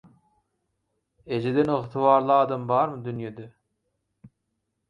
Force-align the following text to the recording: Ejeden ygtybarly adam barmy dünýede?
Ejeden 1.37 1.69
ygtybarly 1.75 2.33
adam 2.39 2.67
barmy 2.73 2.99
dünýede? 3.09 3.49